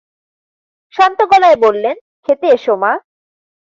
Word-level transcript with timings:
শান্ত 0.93 1.19
গলায় 1.31 1.57
বললেন, 1.65 1.95
খেতে 2.23 2.47
এস 2.55 2.65
মা। 2.81 2.91